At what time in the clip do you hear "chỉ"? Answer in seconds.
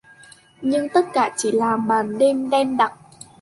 1.37-1.51